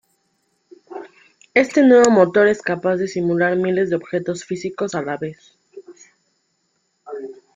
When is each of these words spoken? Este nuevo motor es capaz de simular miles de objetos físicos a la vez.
Este 1.53 1.83
nuevo 1.83 2.09
motor 2.09 2.47
es 2.47 2.63
capaz 2.63 2.95
de 2.97 3.07
simular 3.07 3.55
miles 3.55 3.91
de 3.91 3.97
objetos 3.97 4.43
físicos 4.45 4.95
a 4.95 5.03
la 5.03 5.15
vez. 5.15 5.59